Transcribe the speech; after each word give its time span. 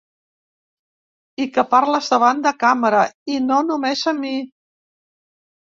I 1.45 1.47
que 1.57 1.65
parlés 1.75 2.09
davant 2.15 2.43
de 2.49 2.55
càmera, 2.65 3.05
i 3.35 3.39
no 3.53 3.61
només 3.73 4.07
a 4.15 4.19
mi. 4.25 4.37